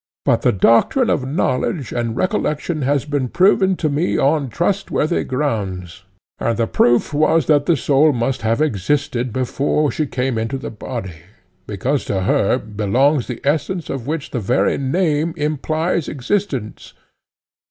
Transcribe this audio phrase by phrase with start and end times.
[0.25, 6.05] But the doctrine of knowledge and recollection has been proven to me on trustworthy grounds;
[6.39, 10.71] and the proof was that the soul must have existed before she came into the
[10.71, 11.17] body,
[11.67, 16.93] because to her belongs the essence of which the very name implies existence.